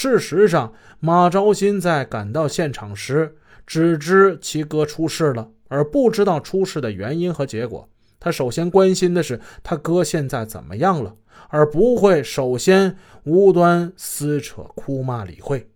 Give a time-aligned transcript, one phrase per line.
[0.00, 3.34] 事实上，马昭新在赶到现场时，
[3.66, 7.88] 只知其哥出事了，而不知道出事的原因和结果。
[8.20, 11.16] 他首先关心的是他哥现在怎么样了，
[11.48, 15.68] 而不会首先无端撕扯、哭骂李慧。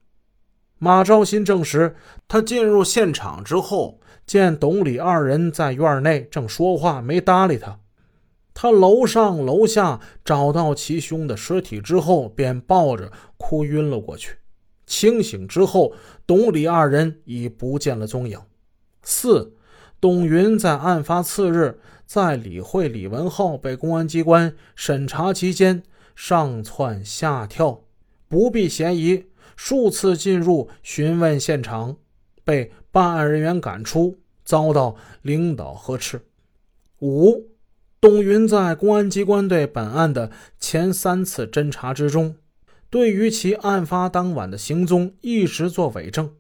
[0.79, 1.97] 马昭新证实，
[2.29, 7.77] 他进入现场之后，见董李二人在院内正说话，没搭理他。
[8.55, 14.37] 他楼上楼下找到其兄的尸体之后，便抱着哭晕了过去。
[14.87, 15.95] 清醒之后，
[16.27, 18.39] 董李二人已不见了踪影。
[19.03, 19.57] 四，
[20.01, 25.83] 董云在案发次日，在理会、李文浩被公安机关审查期间，
[26.15, 27.85] 上窜下跳，
[28.29, 29.25] 不避嫌疑，
[29.57, 31.97] 数次进入询问现场，
[32.45, 36.21] 被办案人员赶出，遭到领导呵斥。
[37.01, 37.52] 五。
[38.03, 42.35] 董云在公安机关对本案的前三次侦查之中，
[42.91, 46.35] 对于其案发当晚的行踪一直作伪证，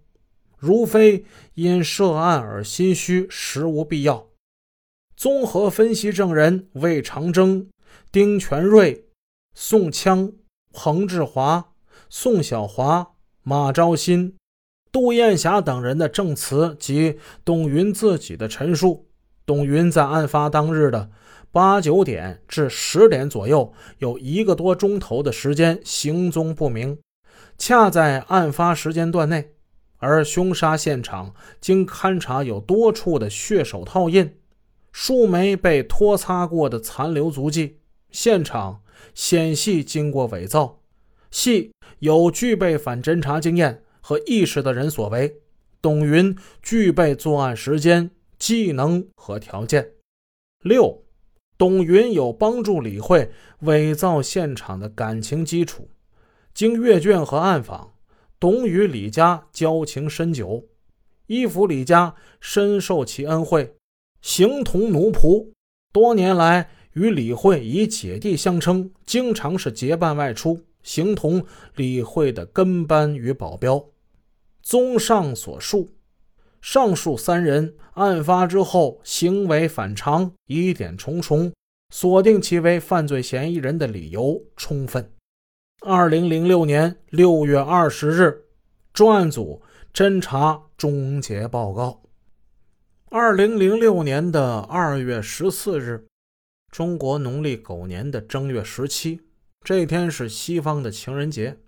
[0.58, 4.26] 如非因涉案而心虚，实无必要。
[5.16, 7.68] 综合分析证人魏长征、
[8.10, 9.04] 丁全瑞、
[9.54, 10.32] 宋枪、
[10.72, 11.74] 彭志华、
[12.10, 13.12] 宋小华、
[13.44, 14.34] 马昭新、
[14.90, 19.06] 杜艳霞等人的证词及董云自己的陈述，
[19.46, 21.12] 董云在案发当日的。
[21.52, 26.98] 八九点至十点左右，有一个多钟头的时间行踪不明，
[27.58, 29.52] 恰在案发时间段内。
[29.98, 34.34] 而凶杀现场经勘查，有多处的血手套印，
[34.92, 37.80] 数枚被拖擦过的残留足迹。
[38.10, 38.82] 现场
[39.14, 40.80] 显系经过伪造，
[41.30, 45.36] 系有具备反侦查经验和意识的人所为。
[45.82, 49.90] 董云具备作案时间、技能和条件。
[50.62, 51.01] 六。
[51.62, 55.88] 董云有帮助李慧伪造现场的感情基础。
[56.52, 57.92] 经阅卷和暗访，
[58.40, 60.66] 董与李家交情深久，
[61.28, 63.76] 依附李家深受其恩惠，
[64.20, 65.52] 形同奴仆。
[65.92, 71.46] 多年来与李慧以姐弟相称，经常是结伴外出，形同
[71.76, 73.86] 李慧的跟班与保镖。
[74.62, 75.90] 综上所述。
[76.62, 81.52] 上述三人案发之后行为反常，疑点重重，
[81.90, 85.12] 锁定其为犯罪嫌疑人的理由充分。
[85.80, 88.44] 二零零六年六月二十日，
[88.94, 89.60] 专案组
[89.92, 92.02] 侦查终结报告。
[93.10, 96.06] 二零零六年的二月十四日，
[96.70, 99.20] 中国农历狗年的正月十七，
[99.64, 101.58] 这天是西方的情人节。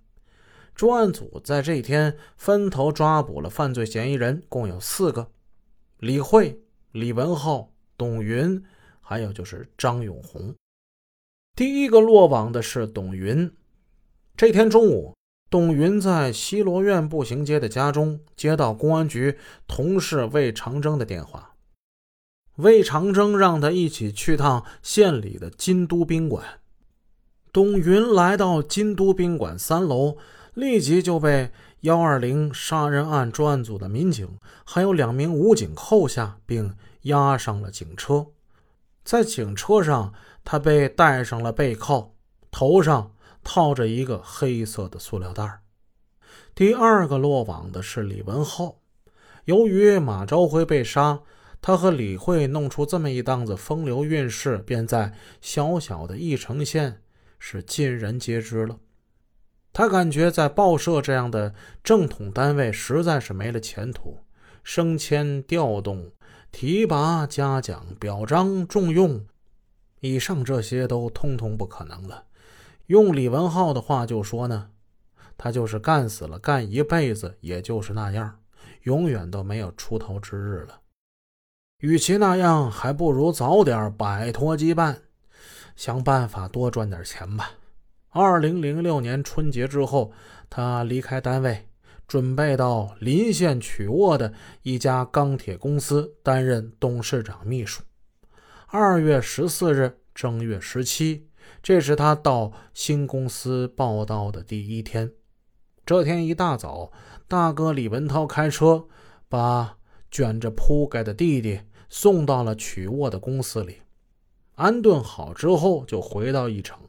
[0.75, 5.31] 专案组在这一天分头抓捕了犯罪嫌疑人，共有四个：
[5.99, 6.59] 李慧、
[6.91, 8.61] 李文浩、董云，
[8.99, 10.53] 还有就是张永红。
[11.55, 13.49] 第一个落网的是董云。
[14.35, 15.15] 这天中午，
[15.49, 21.55] 董云在西罗苑步行街的家中接到公安局同事魏长征的电话，
[22.57, 26.59] 魏长征让他一起去趟县里的金都宾馆。
[27.53, 30.17] 董云来到金都宾馆三楼。
[30.55, 31.51] 立即就被
[31.81, 38.27] 幺二零杀人案专案组的民警还有两名武警扣下，并押上了警车。
[39.03, 42.15] 在警车上，他被戴上了背靠，
[42.49, 43.11] 头上
[43.43, 45.59] 套着一个黑色的塑料袋。
[46.55, 48.77] 第二个落网的是李文浩。
[49.43, 51.19] 由于马昭辉被杀，
[51.61, 57.01] 他和李慧弄出这么一档子风流韵事，便在小小的义城县
[57.37, 58.79] 是尽人皆知了。
[59.77, 61.53] 他感觉在报社这样的
[61.83, 64.19] 正统单位实在是没了前途，
[64.63, 66.13] 升迁、调动、
[66.49, 69.25] 提拔、嘉奖、表彰、重用，
[69.99, 72.23] 以上这些都通通不可能了。
[72.85, 74.69] 用李文浩的话就说呢，
[75.37, 78.39] 他就是干死了，干一辈子也就是那样，
[78.83, 80.79] 永远都没有出头之日了。
[81.79, 84.95] 与其那样，还不如早点摆脱羁绊，
[85.75, 87.51] 想办法多赚点钱吧。
[88.17, 90.13] 二零零六年春节之后，
[90.49, 91.67] 他离开单位，
[92.07, 94.31] 准备到临县曲沃的
[94.61, 97.83] 一家钢铁公司担任董事长秘书。
[98.67, 101.27] 二月十四日，正月十七，
[101.61, 105.11] 这是他到新公司报道的第一天。
[105.85, 106.93] 这天一大早，
[107.27, 108.87] 大哥李文涛开车
[109.27, 109.75] 把
[110.09, 111.59] 卷着铺盖的弟弟
[111.89, 113.81] 送到了曲沃的公司里，
[114.53, 116.79] 安顿好之后，就回到一城。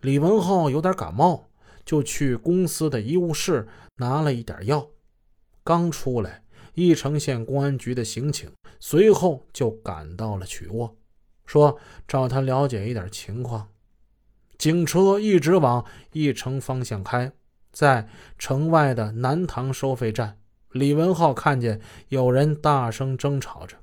[0.00, 1.50] 李文浩有点感冒，
[1.84, 4.88] 就去公司的医务室拿了一点药。
[5.62, 6.42] 刚出来，
[6.72, 10.96] 义城县公安局的刑警随后就赶到了曲沃，
[11.44, 13.68] 说找他了解一点情况。
[14.56, 17.32] 警车一直往义城方向开，
[17.70, 18.08] 在
[18.38, 20.38] 城外的南塘收费站，
[20.72, 23.76] 李文浩看见有人大声争吵着。